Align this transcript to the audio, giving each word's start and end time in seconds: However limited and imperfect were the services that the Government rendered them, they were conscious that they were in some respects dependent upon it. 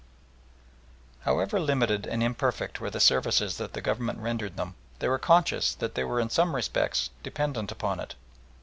However 1.25 1.59
limited 1.59 2.07
and 2.07 2.23
imperfect 2.23 2.79
were 2.81 2.89
the 2.89 2.99
services 2.99 3.57
that 3.57 3.73
the 3.73 3.81
Government 3.83 4.17
rendered 4.17 4.57
them, 4.57 4.73
they 4.97 5.07
were 5.07 5.19
conscious 5.19 5.75
that 5.75 5.93
they 5.93 6.03
were 6.03 6.19
in 6.19 6.31
some 6.31 6.55
respects 6.55 7.11
dependent 7.21 7.71
upon 7.71 7.99
it. 7.99 8.15